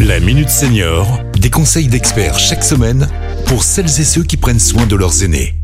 [0.00, 3.08] La Minute Senior, des conseils d'experts chaque semaine
[3.46, 5.54] pour celles et ceux qui prennent soin de leurs aînés.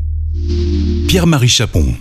[1.06, 1.94] Pierre-Marie Chapon.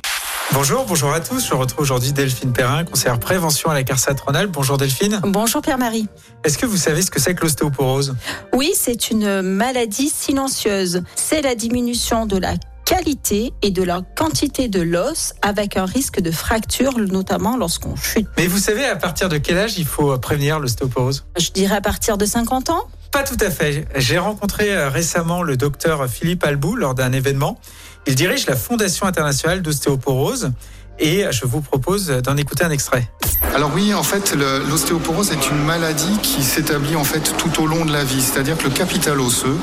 [0.54, 1.48] Bonjour, bonjour à tous.
[1.48, 4.52] Je retrouve aujourd'hui Delphine Perrin, conseillère prévention à la CARSAT Rhône-Alpes.
[4.52, 5.20] Bonjour Delphine.
[5.24, 6.08] Bonjour Pierre-Marie.
[6.46, 8.16] Est-ce que vous savez ce que c'est que l'ostéoporose?
[8.54, 11.04] Oui, c'est une maladie silencieuse.
[11.16, 12.56] C'est la diminution de la
[13.02, 18.28] qualité et de la quantité de l'os avec un risque de fracture, notamment lorsqu'on chute.
[18.38, 21.26] Mais vous savez à partir de quel âge il faut prévenir l'ostéoporose?
[21.40, 22.84] Je dirais à partir de 50 ans.
[23.12, 23.88] Pas tout à fait.
[23.96, 27.60] J'ai rencontré euh, récemment le docteur Philippe Albou lors d'un événement.
[28.06, 30.52] Il dirige la Fondation internationale d'ostéoporose
[31.00, 33.10] et je vous propose d'en écouter un extrait.
[33.56, 34.36] Alors oui, en fait,
[34.70, 38.22] l'ostéoporose est une maladie qui s'établit en fait tout au long de la vie.
[38.22, 39.58] C'est-à-dire que le capital osseux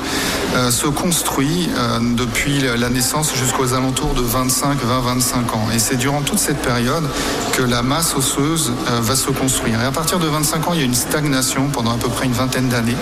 [0.55, 5.67] euh, se construit euh, depuis la naissance jusqu'aux alentours de 25, 20, 25 ans.
[5.73, 7.03] Et c'est durant toute cette période
[7.53, 9.79] que la masse osseuse euh, va se construire.
[9.81, 12.25] Et à partir de 25 ans, il y a une stagnation pendant à peu près
[12.25, 12.95] une vingtaine d'années.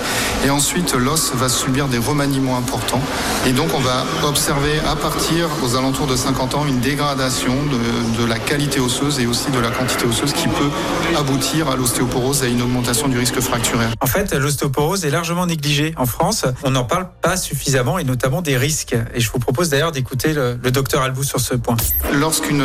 [0.45, 3.01] Et ensuite, l'os va subir des remaniements importants.
[3.45, 8.21] Et donc, on va observer à partir aux alentours de 50 ans une dégradation de,
[8.21, 10.69] de la qualité osseuse et aussi de la quantité osseuse qui peut
[11.17, 13.93] aboutir à l'ostéoporose et à une augmentation du risque fracturaire.
[14.01, 16.45] En fait, l'ostéoporose est largement négligée en France.
[16.63, 18.95] On n'en parle pas suffisamment et notamment des risques.
[19.13, 21.77] Et je vous propose d'ailleurs d'écouter le, docteur Albou sur ce point.
[22.13, 22.59] Lorsqu'un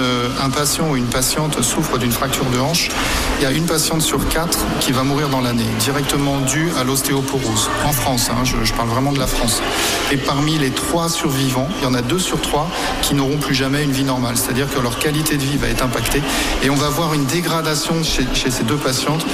[0.55, 2.89] patient ou une patiente souffre d'une fracture de hanche,
[3.39, 6.85] il y a une patiente sur quatre qui va mourir dans l'année, directement due à
[6.85, 7.71] l'ostéoporose.
[7.85, 9.63] En France, hein, je, parle vraiment de la France.
[10.11, 12.69] Et parmi les trois survivants, il y en a deux sur trois
[13.03, 14.37] qui n'auront plus jamais une vie normale.
[14.37, 16.23] C'est-à-dire que leur qualité de vie va être impactée
[16.63, 19.25] et on va voir une dégradation chez, chez, ces deux patientes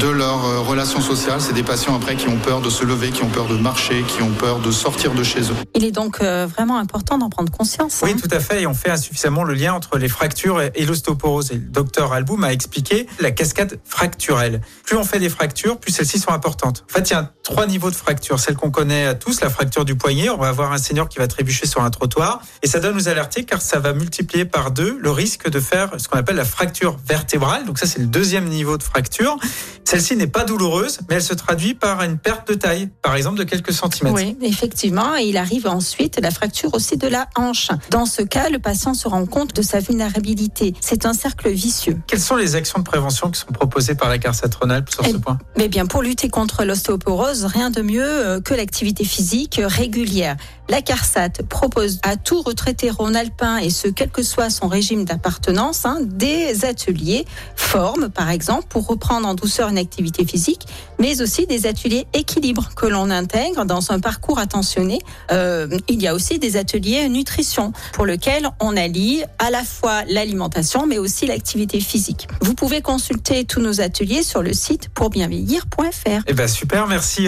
[0.00, 1.40] de leur euh, relation sociale.
[1.40, 4.04] C'est des patients après qui ont peur de se lever, qui ont peur de marcher,
[4.06, 5.56] qui ont peur de sortir de chez eux.
[5.74, 8.00] Il est donc euh, vraiment important d'en prendre conscience.
[8.02, 8.16] Oui, hein.
[8.20, 8.62] tout à fait.
[8.62, 11.52] Et on fait insuffisamment le lien entre les fractures et l'ostéoporose.
[11.52, 14.60] Et le docteur Albou m'a expliqué la cascade fracturelle.
[14.84, 16.84] Plus on fait des fractures, plus celles-ci sont importantes.
[16.88, 18.38] En fait, il y a trois niveaux de fractures.
[18.38, 20.28] Celle qu'on connaît tous, la fracture du poignet.
[20.28, 22.42] On va avoir un senior qui va trébucher sur un trottoir.
[22.62, 25.92] Et ça doit nous alerter car ça va multiplier par deux le risque de faire
[25.96, 27.64] ce qu'on appelle la fracture vertébrale.
[27.64, 29.38] Donc ça, c'est le deuxième niveau de fracture.
[29.84, 33.38] Celle-ci n'est pas douloureuse, mais elle se traduit par une perte de taille, par exemple
[33.38, 34.14] de quelques centimètres.
[34.14, 35.16] Oui, effectivement.
[35.16, 37.70] Et il arrive ensuite la fracture aussi de la hanche.
[37.88, 40.74] Dans ce cas, le patient se rend compte de sa vulnérabilité.
[40.82, 41.98] C'est un cercle vicieux.
[42.06, 45.12] Quelles sont les actions de prévention qui sont proposées par la CARSAT Rhône-Alpes sur Eh
[45.12, 45.38] ce point?
[45.56, 50.36] Mais bien, pour lutter contre l'ostéoporose, rien de mieux euh, que l'activité physique régulière.
[50.70, 55.86] La CARSAT propose à tout retraité rhône-alpin, et ce, quel que soit son régime d'appartenance,
[55.86, 57.24] hein, des ateliers,
[57.56, 60.66] formes par exemple, pour reprendre en douceur une activité physique,
[60.98, 64.98] mais aussi des ateliers équilibre que l'on intègre dans un parcours attentionné.
[65.32, 70.04] Euh, il y a aussi des ateliers nutrition pour lesquels on allie à la fois
[70.06, 72.28] l'alimentation, mais aussi l'activité physique.
[72.42, 76.22] Vous pouvez consulter tous nos ateliers sur le site pourbienvieillir.fr.
[76.26, 77.27] Eh ben super, merci